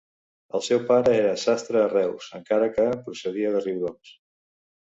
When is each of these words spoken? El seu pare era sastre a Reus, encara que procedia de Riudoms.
El 0.59 0.63
seu 0.67 0.79
pare 0.87 1.11
era 1.17 1.35
sastre 1.41 1.83
a 1.83 1.91
Reus, 1.93 2.31
encara 2.39 2.71
que 2.79 2.89
procedia 3.05 3.55
de 3.59 3.63
Riudoms. 3.67 4.19